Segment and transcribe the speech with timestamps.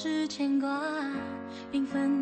[0.00, 0.80] 是牵挂。
[1.72, 2.17] 缤纷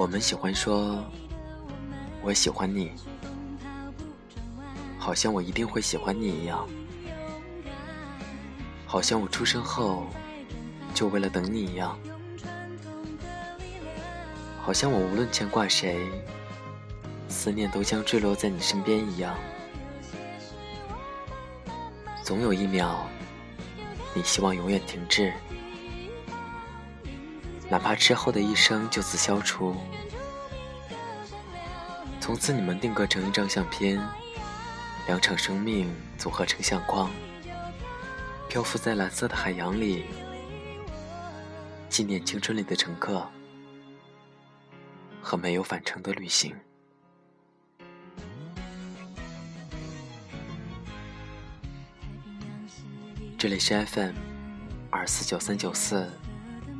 [0.00, 1.04] 我们喜欢说
[2.24, 2.90] “我喜欢你”，
[4.98, 6.66] 好像我一定会喜欢你一样，
[8.86, 10.06] 好像我出生后
[10.94, 11.98] 就为了等你一样，
[14.62, 16.08] 好像我无论牵挂谁，
[17.28, 19.36] 思念都将坠落在你身边一样。
[22.22, 23.00] 总有一秒，
[24.14, 25.30] 你希望永远停滞，
[27.70, 29.76] 哪怕之后的一生就此消除。
[32.20, 33.98] 从此你们定格成一张相片，
[35.06, 37.08] 两场生命组合成相框，
[38.48, 40.04] 漂浮在蓝色的海洋里，
[41.88, 43.24] 纪念青春里的乘客
[45.22, 46.54] 和没有返程的旅行。
[53.38, 54.14] 这里是 FM
[54.90, 56.06] 二四九三九四，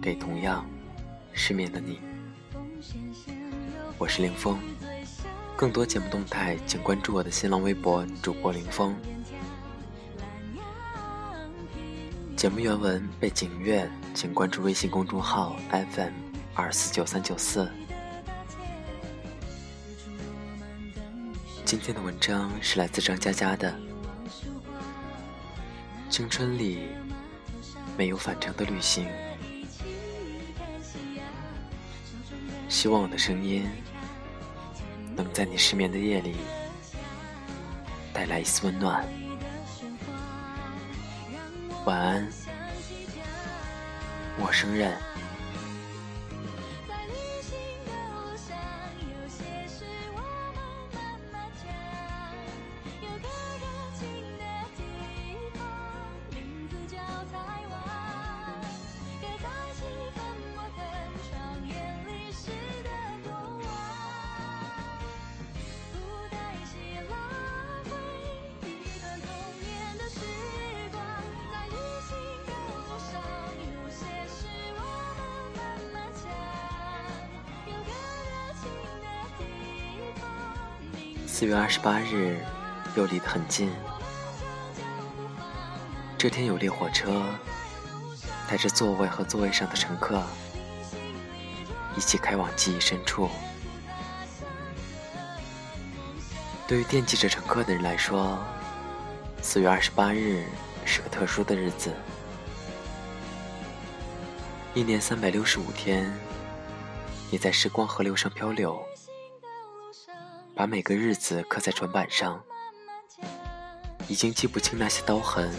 [0.03, 0.67] 给同样
[1.33, 2.01] 失眠的你，
[3.99, 4.59] 我是林峰。
[5.57, 8.95] 更多节目动态，请关注我的新浪微博主播林峰。
[12.37, 16.13] 节目原文、背景音乐，请关注微信公众号 FM
[16.55, 17.71] 二四九三九四。
[21.65, 23.75] 今天的文章是来自张嘉佳的。
[26.09, 26.89] 青春里
[27.97, 29.07] 没有返程的旅行，
[32.71, 33.69] 希望我的声音
[35.17, 36.37] 能在你失眠的夜里
[38.13, 39.05] 带来一丝温暖。
[41.85, 42.29] 晚安，
[44.39, 44.97] 陌生人。
[81.71, 82.37] 十八日，
[82.97, 83.71] 又离得很近。
[86.19, 87.23] 这天有列火车，
[88.49, 90.21] 带着座位和座位上的乘客，
[91.97, 93.31] 一起开往记忆深处。
[96.67, 98.37] 对于惦记着乘客的人来说，
[99.41, 100.45] 四月二十八日
[100.85, 101.95] 是个特殊的日子。
[104.75, 106.13] 一年三百六十五天，
[107.31, 108.85] 你在时光河流上漂流，
[110.61, 112.39] 把每个日子刻在船板上。
[114.09, 115.51] 已经记不清那些刀痕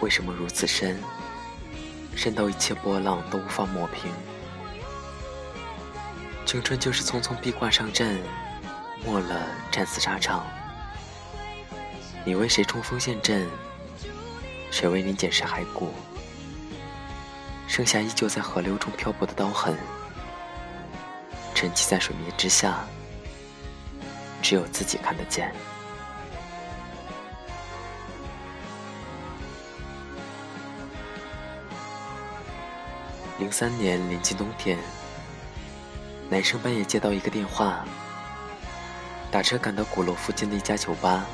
[0.00, 1.00] 为什么如此深，
[2.16, 4.10] 深到一切波浪都无法抹平。
[6.44, 8.20] 青春就是匆匆披挂上阵，
[9.06, 9.40] 没了
[9.70, 10.44] 战死沙场。
[12.24, 13.48] 你为谁冲锋陷阵？
[14.72, 15.94] 谁为你捡拾骸骨？
[17.68, 19.78] 剩下依旧在河流中漂泊的刀痕，
[21.54, 22.84] 沉寂在水面之下，
[24.42, 25.54] 只有自己看得见。
[33.38, 34.78] 零三年临近冬天，
[36.28, 37.84] 男生半夜接到一个电话，
[39.30, 41.24] 打车赶到鼓楼附近的一家酒吧。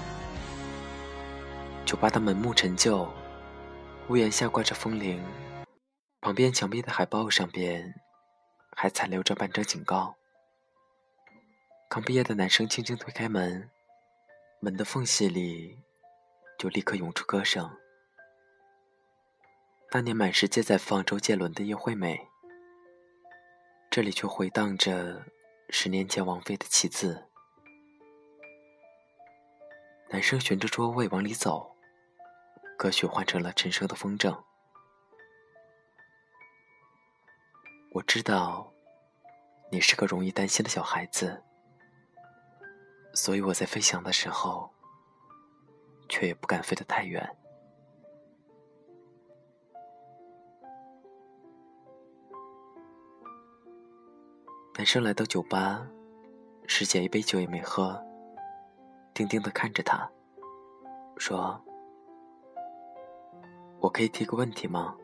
[1.85, 3.09] 酒吧的门木陈旧，
[4.09, 5.21] 屋檐下挂着风铃，
[6.21, 7.95] 旁边墙壁的海报上边
[8.77, 10.15] 还残留着半张警告。
[11.89, 13.71] 刚毕业的男生轻轻推开门，
[14.61, 15.79] 门的缝隙里
[16.59, 17.79] 就立刻涌出歌声。
[19.93, 22.17] 那年满世界在放周杰伦的《叶惠美》，
[23.89, 25.25] 这里却回荡着
[25.71, 27.15] 十年前王菲的《棋子》。
[30.11, 31.77] 男生循着桌位往里走，
[32.77, 34.33] 歌曲换成了陈升的《风筝》。
[37.93, 38.75] 我知道，
[39.71, 41.43] 你是个容易担心的小孩子，
[43.17, 44.69] 所以我在飞翔的时候，
[46.07, 47.27] 却也不敢飞得太远。
[54.75, 55.89] 男生来到酒吧，
[56.67, 57.99] 师姐一杯酒也没喝，
[59.15, 60.07] 定定的看着他，
[61.17, 61.59] 说
[63.81, 64.95] ：“我可以提个问题吗？”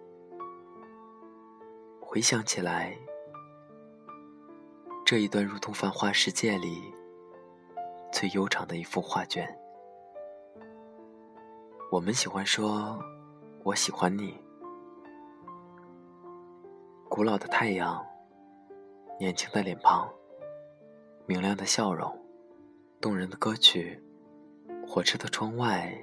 [1.99, 2.95] 回想起来，
[5.03, 6.93] 这一段如同繁华世界里
[8.13, 9.49] 最悠长的一幅画卷。
[11.91, 13.03] 我们喜欢说
[13.65, 14.39] “我喜欢你”，
[17.09, 18.07] 古老的太阳。
[19.19, 20.11] 年轻的脸庞，
[21.27, 22.13] 明亮的笑容，
[23.01, 24.03] 动人的歌曲，
[24.85, 25.97] 火车的窗外，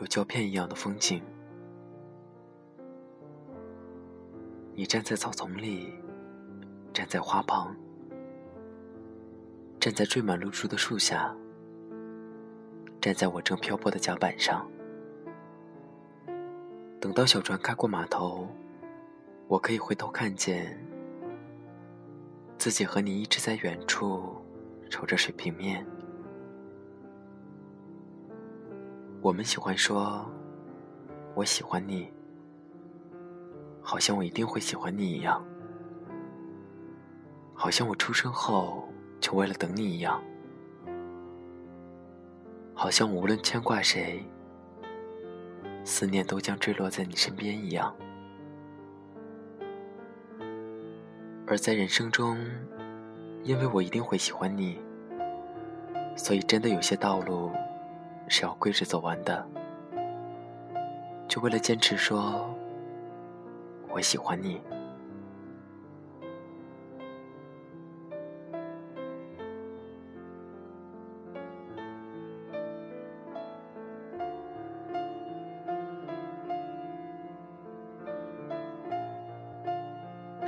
[0.00, 1.22] 有胶片一样的风景。
[4.74, 5.94] 你站在草丛里，
[6.92, 7.76] 站在花旁，
[9.80, 11.34] 站在缀满露珠的树下，
[13.00, 14.70] 站在我正漂泊的甲板上。
[17.00, 18.46] 等到小船开过码头，
[19.48, 20.78] 我可以回头看见。
[22.58, 24.36] 自己和你一直在远处
[24.90, 25.86] 瞅着水平面。
[29.22, 30.30] 我们喜欢说
[31.34, 32.12] “我喜欢你”，
[33.80, 35.42] 好像我一定会喜欢你一样，
[37.54, 38.86] 好像我出生后
[39.20, 40.20] 就为了等你一样，
[42.74, 44.24] 好像无论牵挂谁，
[45.84, 47.94] 思念都将坠落在你身边一样。
[51.46, 52.38] 而在人生中，
[53.42, 54.78] 因为我一定会喜欢你，
[56.16, 57.50] 所以真的有些道路
[58.26, 59.46] 是要跪着走完的，
[61.28, 62.48] 就为了坚持说
[63.88, 64.60] 我喜欢你。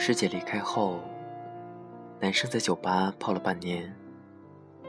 [0.04, 1.00] 师姐离开后，
[2.18, 3.94] 男生在酒吧泡了半年，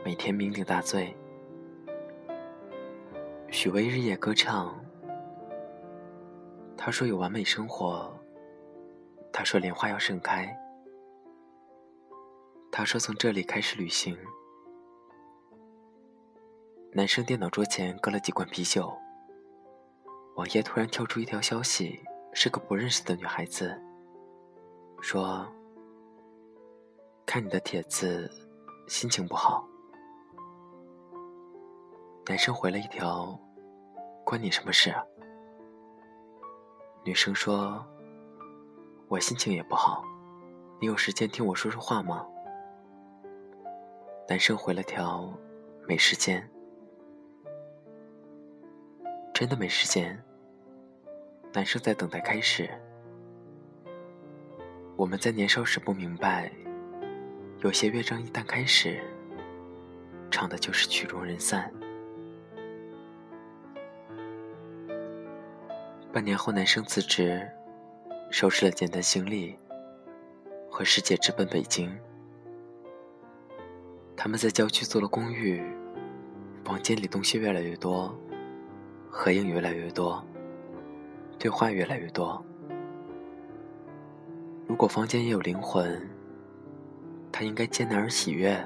[0.03, 1.15] 每天酩酊大醉。
[3.51, 4.75] 许巍日夜歌唱，
[6.75, 8.11] 他说有完美生活，
[9.31, 10.51] 他说莲花要盛开，
[12.71, 14.17] 他说从这里开始旅行。
[16.91, 18.91] 男生电脑桌前搁了几罐啤酒，
[20.37, 23.79] 网页突然跳出一条消息，是个不认识的女孩子。
[25.03, 25.45] 说
[27.27, 28.31] ：“看你的帖子，
[28.87, 29.67] 心情不好。”
[32.25, 33.37] 男生回了一条
[34.23, 34.95] ：“关你什么事？”
[37.03, 37.85] 女生说
[39.09, 40.05] ：“我心情也不好，
[40.79, 42.25] 你有时间听我说说话吗？”
[44.29, 45.29] 男生回了条
[45.85, 46.49] ：“没时间。”
[49.35, 50.17] 真的没时间。
[51.51, 52.69] 男生在等待开始。
[54.95, 56.51] 我们在年少时不明白，
[57.61, 59.01] 有些乐章一旦开始，
[60.29, 61.71] 唱的就是曲终人散。
[66.11, 67.45] 半年后，男生辞职，
[68.29, 69.57] 收拾了简单行李，
[70.69, 71.91] 和师姐直奔北京。
[74.15, 75.59] 他们在郊区租了公寓，
[76.63, 78.15] 房间里东西越来越多，
[79.09, 80.23] 合影越来越多，
[81.39, 82.45] 对话越来越多。
[84.73, 86.01] 如果房间也有灵魂，
[87.31, 88.59] 他应该艰难而喜悦，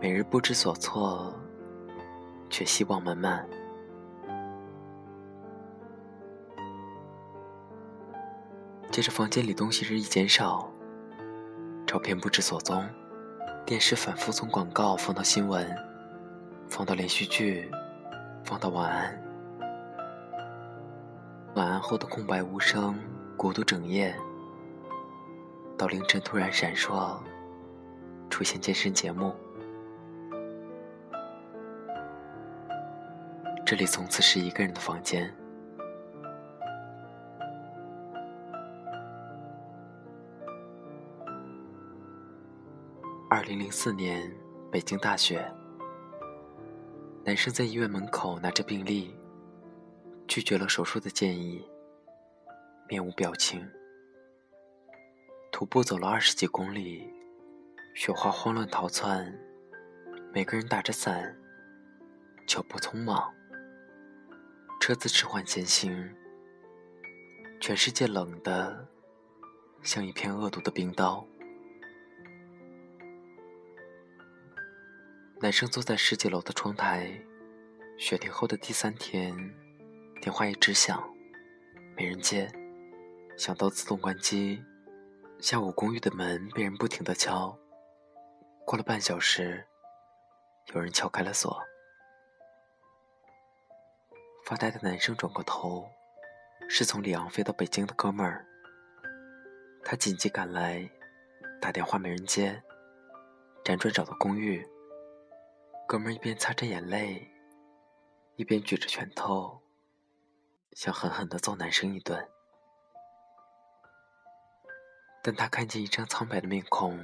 [0.00, 1.34] 每日不知所措，
[2.48, 3.44] 却希望满满。
[8.92, 10.72] 接着，房间里东西日益减少，
[11.84, 12.88] 照片不知所踪，
[13.66, 15.68] 电视反复从广告放到新闻，
[16.68, 17.68] 放到连续剧，
[18.44, 19.22] 放到晚安，
[21.56, 22.96] 晚安后的空白无声。
[23.40, 24.14] 孤独整夜，
[25.78, 27.18] 到凌晨突然闪烁，
[28.28, 29.34] 出现健身节目。
[33.64, 35.34] 这里从此是一个人的房间。
[43.30, 44.30] 二零零四年，
[44.70, 45.50] 北京大雪，
[47.24, 49.16] 男生在医院门口拿着病历，
[50.28, 51.66] 拒绝了手术的建议。
[52.90, 53.64] 面无表情，
[55.52, 57.08] 徒步走了二十几公里，
[57.94, 59.32] 雪花慌乱逃窜，
[60.34, 61.40] 每个人打着伞，
[62.48, 63.32] 脚步匆忙，
[64.80, 66.12] 车子迟缓前行，
[67.60, 68.88] 全世界冷的
[69.82, 71.24] 像一片恶毒的冰刀。
[75.40, 77.08] 男生坐在十几楼的窗台，
[77.96, 79.32] 雪停后的第三天，
[80.20, 81.08] 电话一直响，
[81.96, 82.50] 没人接，
[83.40, 84.62] 想到自动关机。
[85.38, 87.58] 下午公寓的门被人不停的敲，
[88.66, 89.66] 过了半小时，
[90.74, 91.58] 有人敲开了锁。
[94.44, 95.88] 发呆的男生转过头，
[96.68, 98.46] 是从里昂飞到北京的哥们儿。
[99.82, 100.86] 他紧急赶来，
[101.62, 102.62] 打电话没人接，
[103.64, 104.68] 辗转找到公寓。
[105.88, 107.26] 哥们儿一边擦着眼泪，
[108.36, 109.62] 一边举着拳头，
[110.72, 112.29] 想狠狠的揍男生一顿。
[115.22, 116.98] 但他看见一张苍白的面孔，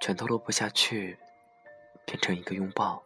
[0.00, 1.18] 拳头落不下去，
[2.06, 3.02] 变成一个拥抱。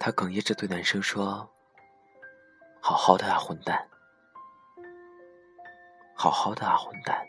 [0.00, 1.48] 他哽咽着对男生说
[2.80, 3.86] ：“好好的啊，混蛋！
[6.14, 7.26] 好好的啊，混蛋！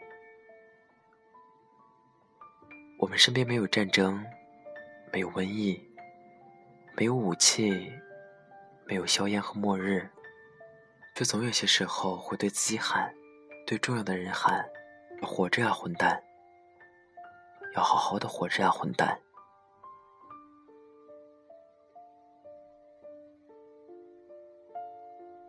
[2.97, 4.25] 我们身边没有战争，
[5.11, 5.85] 没有瘟疫，
[6.95, 7.91] 没有武器，
[8.85, 10.09] 没有硝烟和末日，
[11.13, 13.13] 却总有些时候会对自己喊，
[13.67, 14.65] 对重要的人喊。”
[15.25, 16.21] 活着呀，混蛋！
[17.75, 19.19] 要好好的活着呀，混蛋！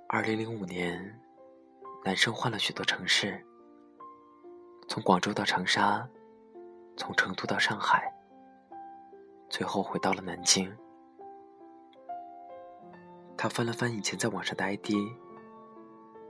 [0.08, 1.20] 二零零五年，
[2.04, 3.44] 男生换了许多城市，
[4.88, 6.08] 从广州到长沙，
[6.96, 8.14] 从成都到上海，
[9.48, 10.72] 最后回到了南京。
[13.36, 14.92] 他翻了翻以前在网上的 ID，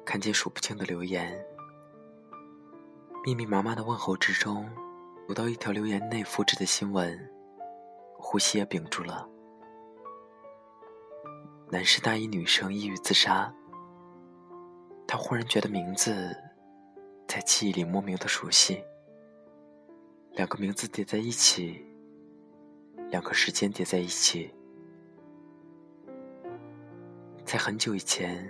[0.04, 1.53] 看见数不清的留言。
[3.26, 4.68] 密密麻麻的问候之中，
[5.26, 7.18] 读到一条留言内复制的新闻，
[8.18, 9.26] 呼吸也屏住了。
[11.70, 13.50] 男士大一女生抑郁自杀。
[15.06, 16.36] 他忽然觉得名字
[17.26, 18.84] 在记忆里莫名的熟悉。
[20.32, 21.82] 两个名字叠在一起，
[23.08, 24.54] 两个时间叠在一起。
[27.42, 28.46] 在很久以前，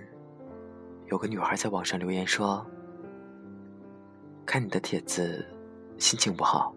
[1.07, 2.66] 有个女孩在网上留言说。
[4.54, 5.44] 看你的帖子，
[5.99, 6.73] 心情不好。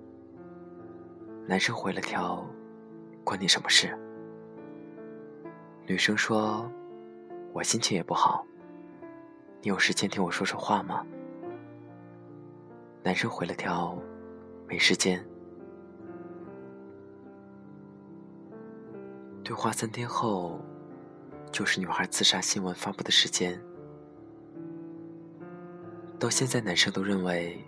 [1.46, 2.44] 男生回了条
[3.24, 3.96] ：“关你什么事？”
[5.86, 6.68] 女生说
[7.54, 8.44] ：“我心情也不好。
[9.62, 11.06] 你有时间听我说说话吗？”
[13.06, 13.96] 男生回了条
[14.68, 15.24] ：“没时间。”
[19.46, 20.60] 对话三天后，
[21.52, 23.62] 就是女孩自杀新闻发布的时间。
[26.20, 27.64] 到现在，男生都认为，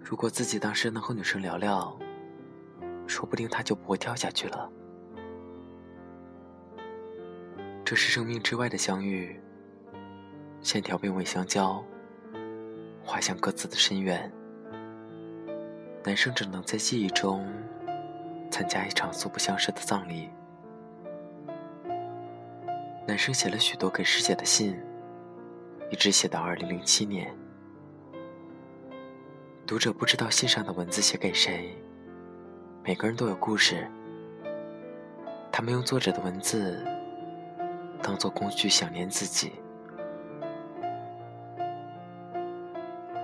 [0.00, 1.98] 如果自己当时能和女生聊聊，
[3.04, 4.70] 说不定他就不会跳下去了。
[7.84, 9.40] 这是生命之外的相遇，
[10.62, 11.84] 线条并未相交，
[13.04, 14.32] 滑向各自的深渊。
[16.04, 17.44] 男生只能在记忆中
[18.52, 20.30] 参加一场素不相识的葬礼。
[23.04, 24.80] 男生写了许多给师姐的信，
[25.90, 27.36] 一直写到二零零七年。
[29.70, 31.72] 读者不知道信上的文字写给谁。
[32.82, 33.88] 每个人都有故事，
[35.52, 36.84] 他们用作者的文字
[38.02, 39.52] 当做工具想念自己。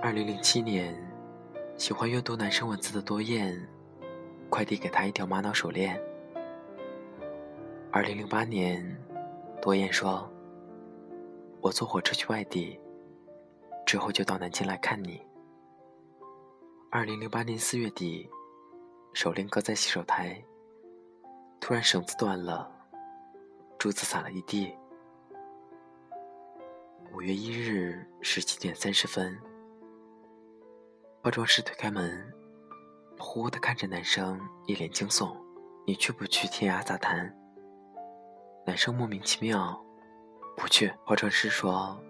[0.01, 0.95] 二零零七年，
[1.75, 3.67] 喜欢阅读男生文字的多燕，
[4.49, 6.01] 快递给他一条玛瑙手链。
[7.91, 8.97] 二零零八年，
[9.61, 10.31] 多燕说
[11.59, 12.79] ：“我坐火车去外地，
[13.85, 15.21] 之后就到南京来看你。”
[16.89, 18.29] 二零零八年四月底，
[19.11, 20.41] 手链搁在洗手台，
[21.59, 22.71] 突然绳子断了，
[23.77, 24.73] 珠子洒了一地。
[27.13, 29.37] 五月一日十七点三十分，
[31.21, 32.33] 化妆师推开门，
[33.19, 35.35] 呼呼的看着男生，一脸惊悚
[35.85, 37.37] ：“你去不去天涯杂谈？”
[38.65, 39.77] 男生莫名其妙
[40.55, 42.01] ：“不去。”化妆师说：“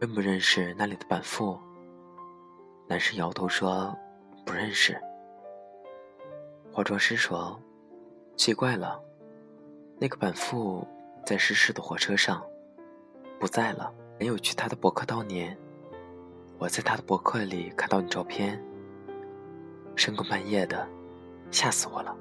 [0.00, 1.60] 认不认识那里的板副？”
[2.88, 3.94] 男生摇头说。
[4.44, 5.00] 不认识。
[6.72, 7.60] 化妆师说
[8.36, 9.00] ：“奇怪了，
[9.98, 10.86] 那个板副
[11.24, 12.44] 在失事的火车上，
[13.38, 13.92] 不在了。
[14.18, 15.58] 没有去他的博客悼念。
[16.58, 18.62] 我在他的博客里看到你照片。
[19.96, 20.88] 深更半夜的，
[21.50, 22.16] 吓死我了。”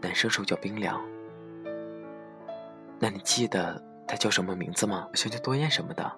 [0.00, 1.02] 男生手脚冰凉。
[2.98, 5.08] 那你记得他叫什么名字吗？
[5.14, 6.10] 像叫多燕什么的。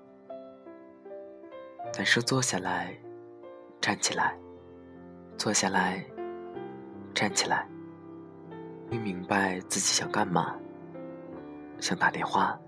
[1.94, 2.96] 男生坐下来。
[3.80, 4.36] 站起来，
[5.36, 6.04] 坐下来，
[7.14, 7.66] 站起来。
[8.90, 10.56] 没明白自己想干嘛，
[11.78, 12.58] 想打电话。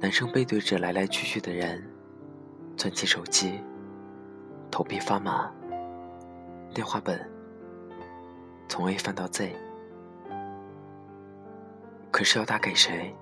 [0.00, 1.82] 男生背对着来来去去的人，
[2.76, 3.60] 攥起手机，
[4.70, 5.50] 头皮发麻。
[6.74, 7.20] 电话本，
[8.68, 9.54] 从 A 翻到 Z，
[12.10, 13.14] 可是要打给谁？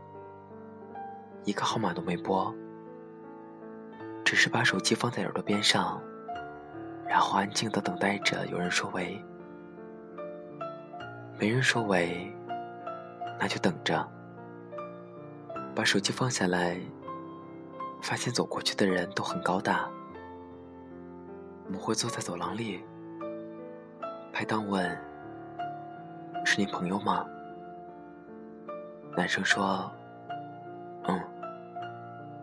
[1.45, 2.55] 一个号码都没拨，
[4.33, 6.01] 只是把手机放在耳朵边上，
[7.07, 9.23] 然后安静的等待着有人说喂。
[11.39, 12.35] 没人说喂，
[13.39, 14.09] 那就等着。
[15.75, 16.81] 把手机放下来，
[18.01, 19.87] 发现走过去的人都很高大。
[21.67, 22.83] 我们会坐在走廊里。
[24.33, 24.99] 拍档问
[26.43, 27.27] ：“是你朋友吗？”
[29.15, 29.93] 男生说
[31.05, 31.21] ：“嗯。”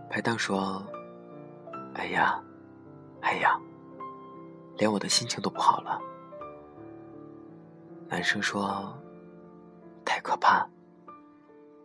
[0.07, 0.83] 拍档说
[1.93, 2.41] ：“哎呀，
[3.21, 3.59] 哎呀，
[4.77, 5.99] 连我的心情都不好了。”
[8.07, 8.97] 男生说
[10.05, 10.67] ：“太可怕，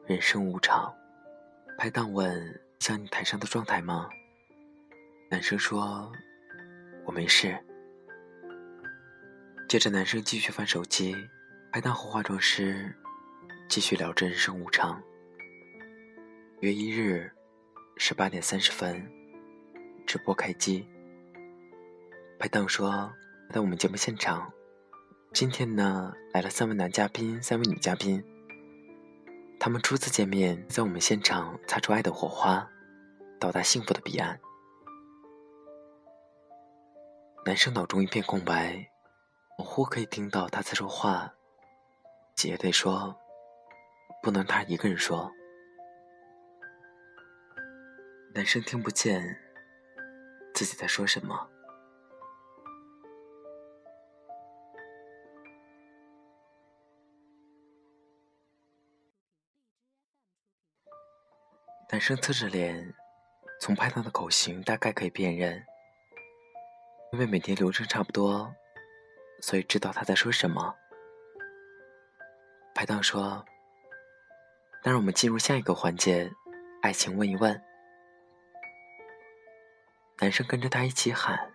[0.06, 0.94] 人生无常。”
[1.76, 4.08] 拍档问：“像你台上的状态吗？”
[5.30, 6.10] 男生说
[7.04, 7.58] ：“我没事。”
[9.68, 11.16] 接着，男生继续翻手机，
[11.72, 12.94] 拍档和化妆师
[13.68, 15.02] 继续聊着人生无常。
[16.60, 17.32] 约一日，
[17.96, 19.10] 十八点三十分，
[20.06, 20.88] 直播开机。
[22.38, 23.12] 拍档说
[23.52, 24.52] ：“在我们节目现场。”
[25.32, 28.22] 今天呢，来了三位男嘉宾，三位女嘉宾。
[29.58, 32.70] 他们初次见面，在我们现场擦出爱的火花，
[33.40, 34.38] 到达幸福的彼岸。
[37.44, 38.88] 男生脑中一片空白，
[39.58, 41.34] 模糊可以听到他在说话，
[42.36, 43.16] 姐得说，
[44.22, 45.32] 不能他一个人说。
[48.34, 49.36] 男生听不见
[50.54, 51.50] 自己在说什么。
[61.90, 62.94] 男生侧着脸，
[63.60, 65.64] 从拍档的口型大概可以辨认，
[67.12, 68.52] 因为每天流程差不多，
[69.40, 70.74] 所以知道他在说什么。
[72.74, 73.44] 拍档说
[74.82, 76.32] ：“那让我们进入下一个环节，
[76.82, 77.62] 爱情问一问。”
[80.20, 81.52] 男生跟着他一起喊，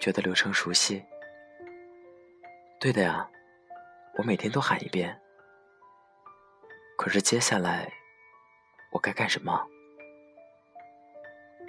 [0.00, 1.04] 觉得流程熟悉。
[2.80, 3.28] 对的呀，
[4.18, 5.20] 我每天都喊一遍。
[6.96, 7.92] 可是接下来。
[8.92, 9.66] 我该干什么？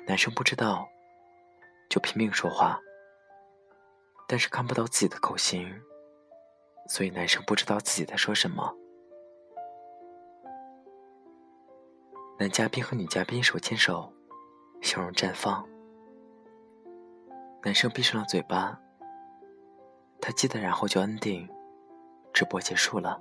[0.06, 0.86] 男生不知道，
[1.90, 2.78] 就拼命说话，
[4.28, 5.74] 但是看不到自己的口型，
[6.90, 8.76] 所以男生不知道自己在说什么。
[12.38, 14.14] 男嘉宾和女嘉宾手牵手，
[14.82, 15.66] 笑容绽放。
[17.66, 18.78] 男生闭上了嘴巴，
[20.20, 21.50] 他记得，然后就安定，
[22.34, 23.18] 直播结束了。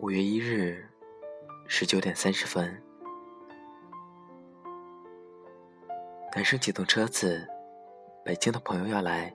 [0.00, 0.86] 五月一日，
[1.66, 2.82] 十九点三十分，
[6.34, 7.48] 男生启动车子，
[8.22, 9.34] 北京的朋友要来，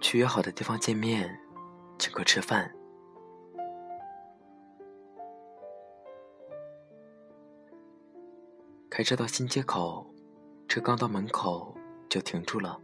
[0.00, 1.38] 去约好的地方见面，
[1.98, 2.77] 请客吃饭。
[8.98, 10.04] 开车到新街口，
[10.66, 11.72] 车刚到门口
[12.08, 12.76] 就停住了，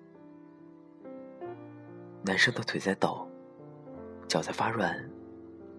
[2.22, 3.28] 男生的腿在抖。
[4.28, 4.96] 脚在发软，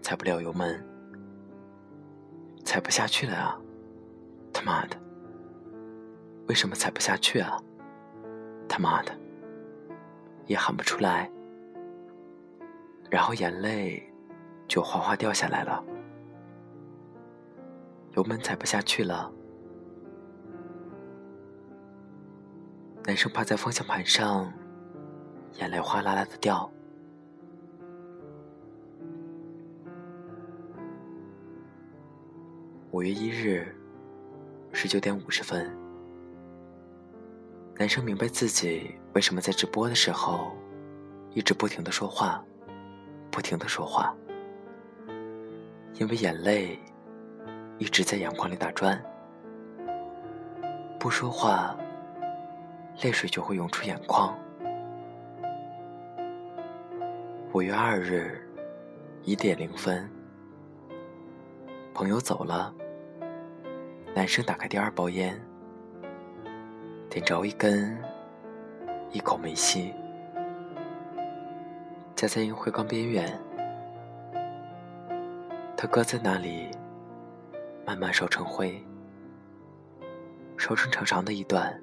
[0.01, 0.85] 踩不了油门，
[2.65, 3.57] 踩不下去了啊！
[4.51, 4.97] 他妈的，
[6.49, 7.57] 为什么踩不下去啊？
[8.67, 9.17] 他妈的，
[10.47, 11.31] 也喊不出来，
[13.09, 14.03] 然后眼泪
[14.67, 15.81] 就哗哗掉下来了，
[18.17, 19.31] 油门踩不下去了，
[23.07, 24.51] 男生趴在方向盘上，
[25.59, 26.67] 眼泪哗啦啦的掉。
[32.89, 33.75] 五月一日，
[34.73, 35.71] 十九点五十分，
[37.77, 40.57] 男生明白自己为什么在直播的时候
[41.35, 42.43] 一直不停的说话，
[43.29, 44.15] 不停的说话，
[45.93, 46.79] 因为眼泪
[47.77, 48.99] 一直在眼眶里打转，
[50.99, 51.77] 不说话，
[53.01, 54.37] 泪水就会涌出眼眶。
[57.53, 58.41] 五月二日，
[59.23, 60.09] 一点零分，
[61.93, 62.73] 朋友走了。
[64.13, 65.39] 男生打开第二包烟，
[67.09, 68.01] 点着一根，
[69.11, 69.93] 一口没吸，
[72.15, 73.37] 夹在烟灰缸边缘。
[75.75, 76.71] 他搁在那里，
[77.85, 78.81] 慢慢烧成灰，
[80.57, 81.77] 烧成长长的一段，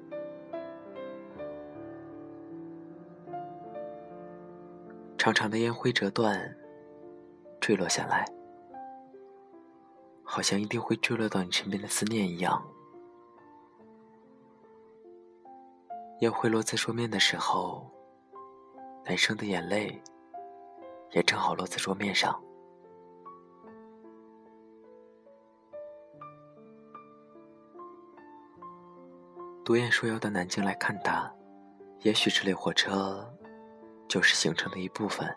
[5.23, 6.53] 长长的烟灰折断，
[7.61, 8.25] 坠落下来。
[10.21, 12.61] 好像一定会坠落到你身边的思念一样。
[16.19, 17.89] 烟灰落在桌面的时候，
[19.05, 20.03] 男生的眼泪
[21.11, 22.37] 也正好落在桌面上。
[29.63, 31.33] 独眼说要到南京来看他，
[32.01, 33.33] 也许这列火车
[34.13, 35.27] 就是行程的一部分。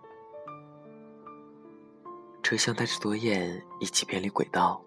[2.42, 4.78] 车厢带着多燕一起偏离轨道，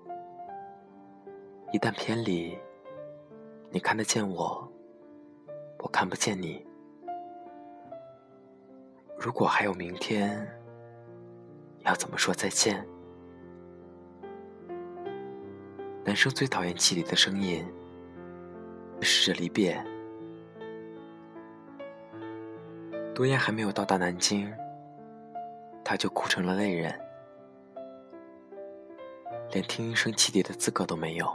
[1.73, 2.55] 一旦偏离，
[3.71, 4.71] 你看得见我，
[5.79, 6.63] 我看不见你。
[9.17, 10.47] 如果还有明天，
[11.79, 12.87] 要怎么说再见？
[16.05, 17.65] 男生最讨厌气里的声音，
[19.01, 19.83] 是着离别。
[23.19, 24.49] 多雁还没有到达南京，
[25.83, 26.97] 他就哭成了泪人。
[29.51, 31.29] 连听一声汽笛的资格都没有。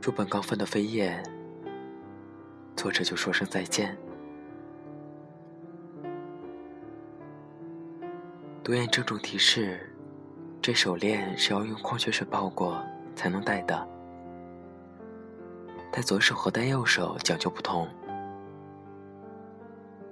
[0.00, 1.20] 书本刚分的扉页，
[2.76, 3.98] 作者就说声再见。
[8.62, 9.92] 独雁郑重提示：
[10.62, 12.80] 这手链是要用矿泉水泡过
[13.16, 13.88] 才能戴的，
[15.90, 17.88] 戴左手和戴右手讲究不同。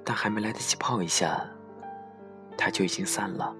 [0.04, 1.42] 但还没来得及泡一下，
[2.58, 3.54] 它就已经散了。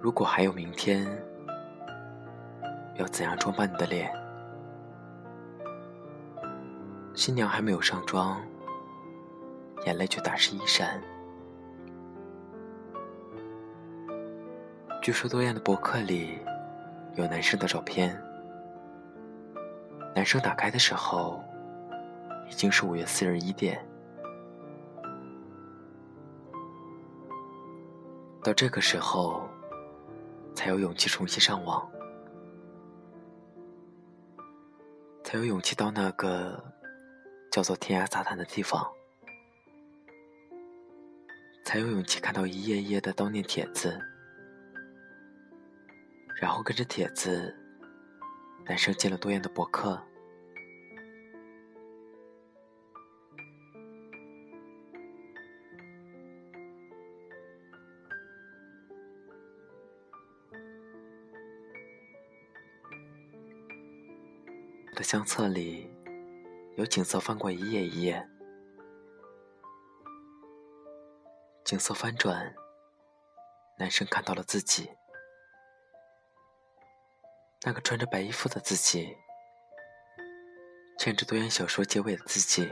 [0.00, 1.06] 如果还有明天，
[2.96, 4.12] 要怎样装扮你的脸？
[7.14, 8.38] 新娘还没有上妆，
[9.86, 11.02] 眼泪就打湿衣衫。
[15.00, 16.38] 据说多燕的博客里
[17.14, 18.20] 有男生的照片，
[20.14, 21.42] 男生打开的时候
[22.50, 23.84] 已经是五月四日一点。
[28.42, 29.48] 到这个时候。
[30.56, 31.90] 才有勇气重新上网，
[35.24, 36.62] 才有勇气到那个
[37.50, 38.88] 叫做天涯杂谈的地方，
[41.64, 44.00] 才有勇气看到一页页的悼念帖子，
[46.36, 47.52] 然后跟着帖子，
[48.66, 50.02] 男生进了多燕的博客。
[64.90, 65.90] 我的相册里，
[66.76, 68.26] 有景色翻过一页一页，
[71.64, 72.54] 景色翻转，
[73.78, 74.88] 男生看到了自己，
[77.66, 79.16] 那个穿着白衣服的自己，
[80.98, 82.70] 牵着多言小说结尾的自己，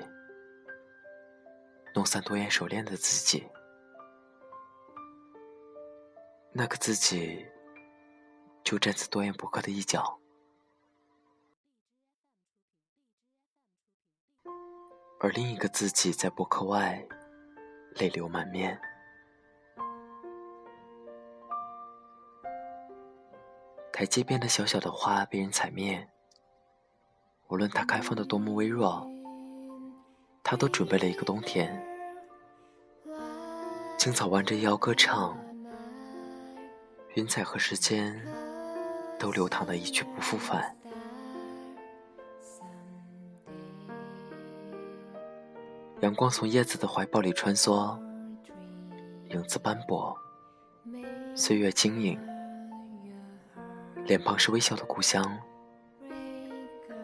[1.94, 3.48] 弄散多言手链的自己，
[6.52, 7.42] 那个自己，
[8.62, 10.18] 就站在多言博客的一角。
[15.20, 17.02] 而另一个自己在博客外，
[17.94, 18.78] 泪流满面。
[24.03, 26.09] 台阶边的小小的花被人踩灭，
[27.47, 29.09] 无论它开放的多么微弱，
[30.43, 31.81] 它都准备了一个冬天。
[33.97, 35.38] 青草弯着腰歌唱，
[37.15, 38.21] 云彩和时间
[39.21, 40.77] 都流淌的一去不复返。
[46.01, 47.97] 阳光从叶子的怀抱里穿梭，
[49.29, 50.12] 影子斑驳，
[51.37, 52.21] 岁月轻盈，
[54.05, 55.38] 脸庞是微笑的故乡。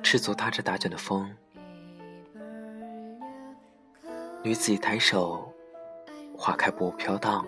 [0.03, 1.31] 赤足踏着打卷的风，
[4.43, 5.53] 女子一抬手，
[6.37, 7.47] 花开不飘荡。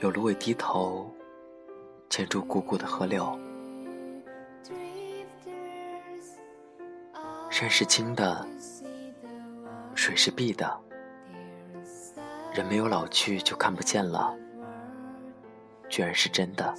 [0.00, 1.10] 有芦苇低头，
[2.08, 3.38] 牵住汩汩的河流。
[7.50, 8.46] 山是青的。
[9.94, 10.80] 水是碧的，
[12.54, 14.34] 人没有老去就看不见了，
[15.90, 16.74] 居然是真的。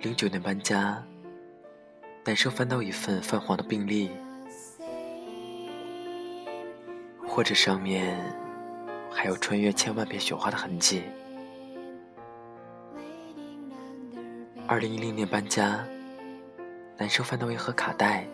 [0.00, 1.02] 零九年搬家，
[2.24, 4.10] 男生翻到一份泛黄的病历，
[7.26, 8.20] 或者上面
[9.10, 11.04] 还有穿越千万片雪花的痕迹。
[14.66, 15.82] 二零一零年搬家。
[16.96, 18.24] 男生翻到一盒卡带，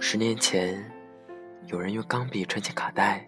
[0.00, 0.84] 十年前，
[1.68, 3.24] 有人用钢笔穿进卡带，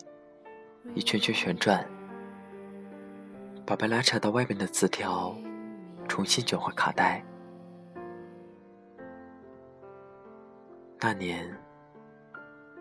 [0.93, 1.85] 一圈圈旋转，
[3.67, 5.35] 把被拉扯到外面的字条
[6.07, 7.25] 重新卷回卡带。
[11.01, 11.59] 那年，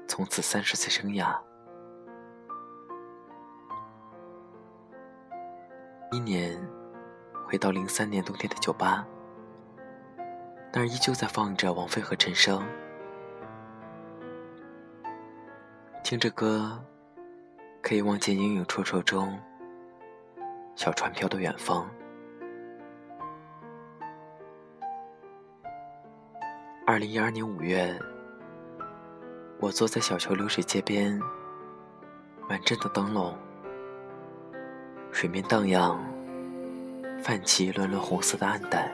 [0.07, 1.35] 从此三十岁生涯，
[6.11, 6.61] 一年，
[7.47, 9.05] 回到零三年冬天的酒吧，
[10.71, 12.63] 那儿依旧在放着王菲和陈升，
[16.03, 16.79] 听着歌，
[17.83, 19.37] 可以望见影影绰绰中，
[20.73, 21.85] 小船飘到远方。
[26.87, 27.93] 二零一二年五月，
[29.59, 31.19] 我坐在小桥流水街边，
[32.47, 33.37] 满镇的灯笼。
[35.11, 36.01] 水面荡漾，
[37.21, 38.89] 泛起一轮轮红色的暗淡。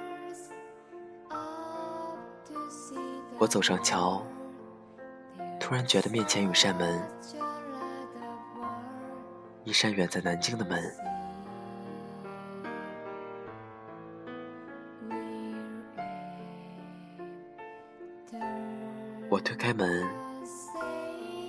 [3.37, 4.25] 我走上桥，
[5.59, 6.99] 突然觉得面前有扇门，
[9.69, 10.83] 一扇远在南京的门。
[19.29, 20.09] 我推开门，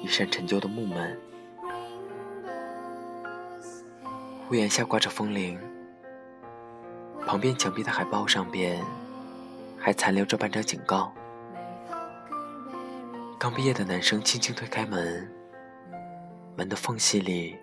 [0.03, 1.19] 一扇陈旧的木门。
[4.51, 5.59] 屋檐下挂着风铃，
[7.27, 8.85] 旁边墙壁的海报上边
[9.79, 11.11] 还残留着半张警告。
[13.39, 15.27] 刚毕业的男生轻轻推开门，
[16.55, 17.59] 门的缝隙里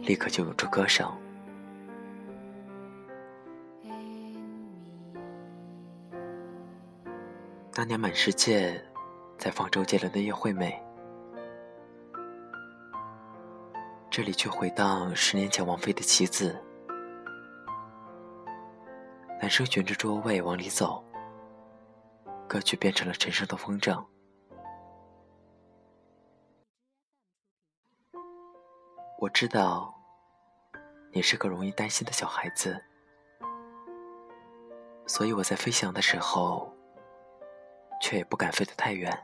[0.00, 1.10] 立刻就涌出歌声。
[7.74, 8.84] 那年满世界
[9.38, 10.80] 在放周杰伦的《叶惠美》。
[14.10, 16.54] 这里却回荡十年前王菲的棋子。
[19.40, 21.02] 男生循着桌位往里走，
[22.46, 24.04] 歌曲变成了陈升的风筝。
[29.22, 29.94] 我知道，
[31.12, 32.82] 你是个容易担心的小孩子，
[35.06, 36.74] 所以我在飞翔的时候，
[38.00, 39.16] 却也不敢飞得太远。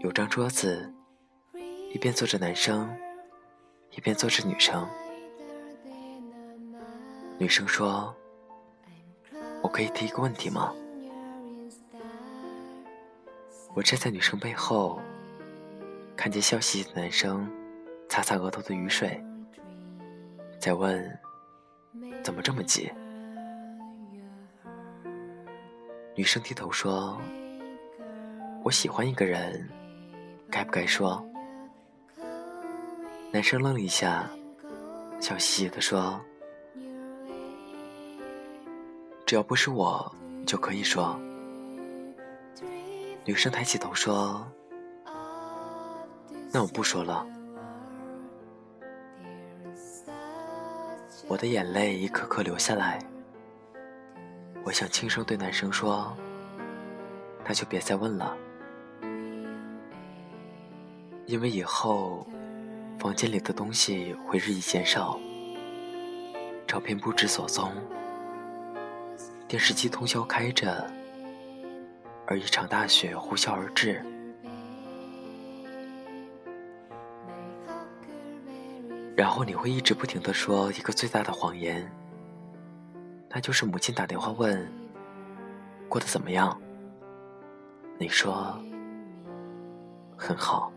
[0.00, 0.92] 有张桌子。
[1.92, 2.94] 一边坐着男生，
[3.90, 4.86] 一边坐着女生。
[7.38, 8.14] 女生说
[9.60, 10.72] ：“我可以提一个问题吗？”
[13.74, 15.00] 我站在女生背后，
[16.20, 17.50] 看见笑嘻嘻的男生
[18.06, 19.18] 擦擦额头的雨水，
[20.58, 21.18] 在问
[22.22, 22.92] ：“怎么这么急？”
[26.14, 27.18] 女生低头说
[28.62, 29.66] ：“我喜欢一个人，
[30.50, 31.26] 该不该说？”
[33.32, 34.28] 男生愣了一下，
[35.20, 36.20] 笑嘻嘻的说
[39.24, 40.14] ：“只要不是我，
[40.46, 41.18] 就可以说。”
[43.24, 44.46] 女生抬起头说
[46.52, 47.24] ：“那我不说了。”
[51.28, 52.98] 我的眼泪一颗颗流下来，
[54.64, 56.12] 我想轻声对男生说
[57.46, 58.36] ：“那就别再问了，
[61.26, 62.26] 因为以后……”
[62.98, 65.18] 房间里的东西会日益减少，
[66.66, 67.72] 照片不知所踪，
[69.48, 70.86] 电视机通宵开着，
[72.26, 74.04] 而一场大雪呼啸而至。
[79.16, 81.90] 然后你会一直不停的说一个最大的谎言，
[83.28, 84.66] 那就是母亲打电话问
[85.88, 86.58] 过得怎么样，
[87.98, 88.58] 你说
[90.16, 90.72] 很好。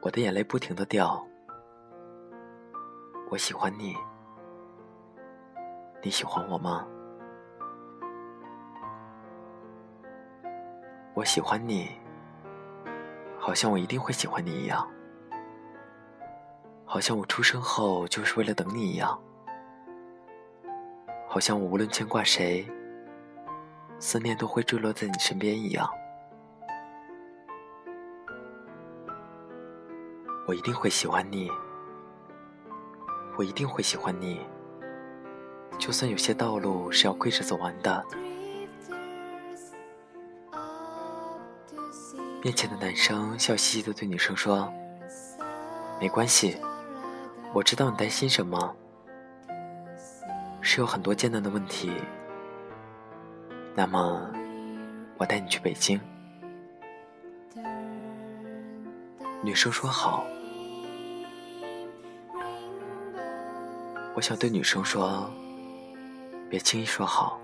[0.00, 1.26] 我的眼泪不停的掉，
[3.28, 3.96] 我喜欢你，
[6.00, 6.86] 你喜欢我吗？
[11.12, 11.90] 我喜欢你，
[13.46, 14.84] 好像我一定会喜欢你一样，
[16.84, 19.16] 好像我出生后就是为了等你一样，
[21.28, 22.68] 好像我无论牵挂谁，
[24.00, 25.88] 思念都会坠落在你身边一样。
[30.48, 31.48] 我一定会喜欢你，
[33.38, 34.44] 我一定会喜欢你。
[35.78, 38.04] 就算有些道路是要跪着走完的。
[42.46, 44.72] 面前的男生笑嘻嘻的对女生说
[46.00, 46.56] ：“没关系，
[47.52, 48.72] 我知道你担心什么，
[50.60, 51.90] 是有很多艰难的问题。
[53.74, 54.30] 那么，
[55.18, 56.00] 我带你去北京。”
[59.42, 60.24] 女生说：“好。”
[64.14, 65.28] 我想对女生说
[66.48, 67.40] ：“别轻易说好，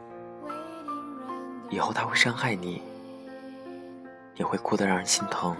[1.70, 2.80] 以后他会伤害你，
[4.36, 5.56] 也会哭得让人心疼，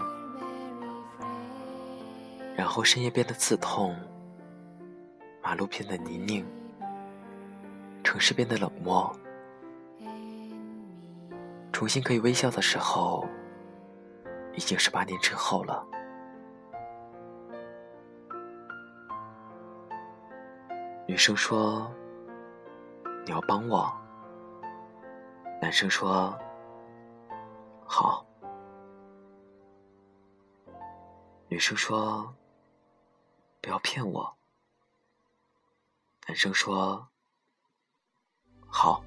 [2.55, 3.95] 然后深夜变得刺痛，
[5.41, 6.45] 马路变得泥泞，
[8.03, 9.15] 城市变得冷漠，
[11.71, 13.27] 重新可以微笑的时候，
[14.53, 15.85] 已经是八年之后了。
[21.05, 21.91] 女生说
[23.23, 23.93] ：“你要帮我。”
[25.61, 26.35] 男生说
[27.85, 28.25] ：“好。”
[31.53, 32.35] 女生说
[33.61, 34.35] ：“不要骗我。”
[36.25, 37.07] 男生说
[38.65, 39.03] ：“好。”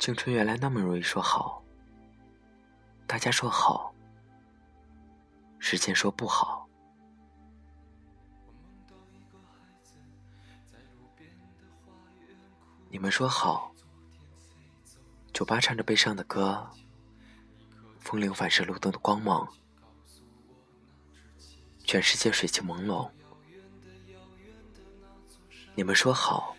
[0.00, 1.62] 青春原来那么容易说好，
[3.06, 3.94] 大家说好，
[5.58, 6.66] 时间说不好。
[12.88, 13.70] 你们说好，
[15.34, 16.70] 酒吧唱着悲伤的歌。
[18.02, 19.48] 风铃反射路灯的光芒，
[21.84, 23.08] 全世界水汽朦胧。
[25.74, 26.54] 你们说好，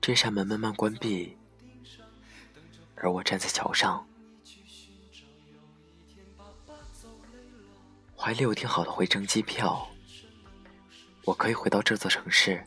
[0.00, 1.36] 这扇门慢慢关闭，
[2.94, 4.06] 而我站在桥上，
[8.14, 9.90] 怀里有订好的回程机票，
[11.24, 12.64] 我可以回到这座城市，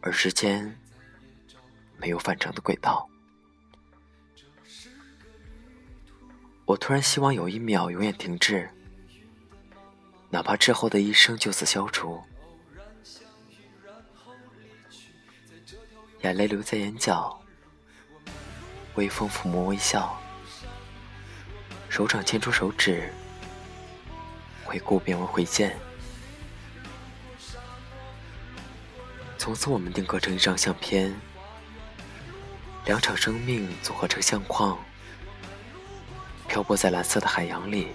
[0.00, 0.78] 而时间
[1.96, 3.08] 没有返程的轨道。
[6.66, 8.68] 我突然希望有一秒永远停滞，
[10.28, 12.20] 哪怕之后的一生就此消除。
[16.22, 17.40] 眼泪留在眼角，
[18.96, 20.20] 微风抚摸微笑，
[21.88, 23.12] 手掌牵出手指，
[24.64, 25.78] 回顾变为回见。
[29.38, 31.14] 从此我们定格成一张相片，
[32.86, 34.76] 两场生命组合成相框。
[36.56, 37.88] 漂泊在蓝色的海洋里。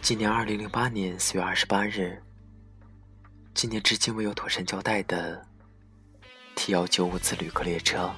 [0.00, 2.22] 今年二零零八年四月二十八日，
[3.52, 5.46] 今年至今未有妥善交代的
[6.56, 8.10] T 幺九五次旅客列车。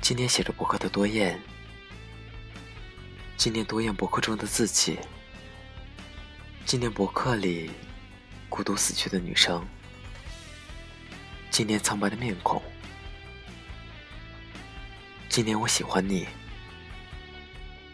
[0.00, 1.38] 今年写着博客的多燕，
[3.36, 4.98] 今年多燕博客中的自己，
[6.64, 7.70] 今年博客里。
[8.48, 9.64] 孤独死去的女生，
[11.50, 12.60] 今年苍白的面孔，
[15.28, 16.26] 今年我喜欢你，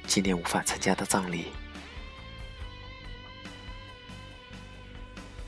[0.06, 1.52] 今年无法参加的葬礼，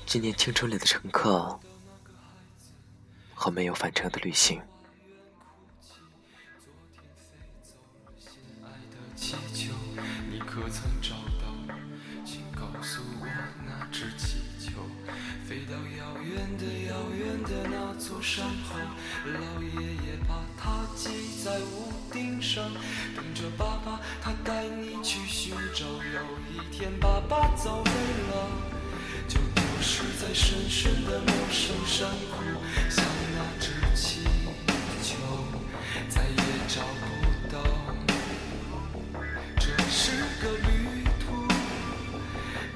[0.04, 1.58] 今年青春里的乘客
[3.34, 4.60] 和没有返程的旅行。
[23.36, 25.84] 着爸爸他带你去寻找。
[25.84, 27.90] 有一天爸爸走累
[28.30, 28.48] 了，
[29.28, 32.40] 就丢失在深深的陌生山谷，
[32.88, 34.22] 像那只气
[35.02, 35.16] 球，
[36.08, 37.60] 再也找不到。
[39.58, 41.46] 这是个旅途，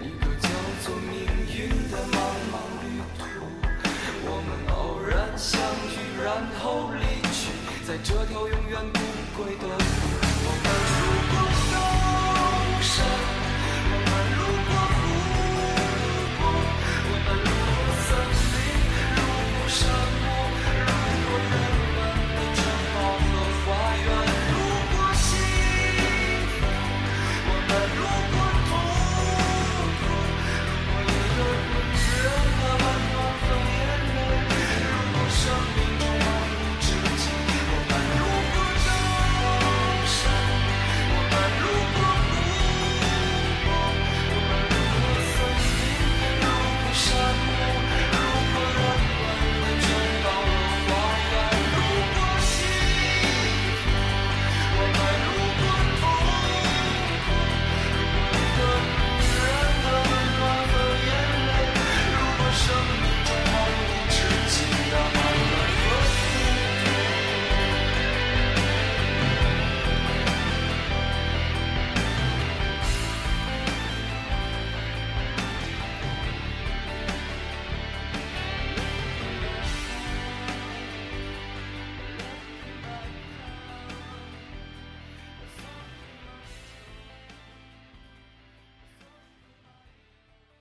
[0.05, 0.49] 一个叫
[0.85, 1.25] 做命
[1.57, 2.19] 运的茫
[2.53, 3.25] 茫旅途，
[4.27, 5.11] 我们偶然。
[5.39, 6.29] 相遇，然
[6.61, 7.49] 后离去，
[7.89, 9.01] 在这条永远不
[9.43, 10.20] 归的路
[13.01, 13.40] Show.